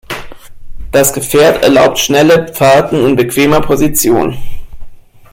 Das 0.91 1.13
Gefährt 1.13 1.63
erlaubt 1.63 1.99
schnelle 1.99 2.51
Fahrten 2.55 3.05
in 3.07 3.15
bequemer 3.15 3.61
Position. 3.61 4.35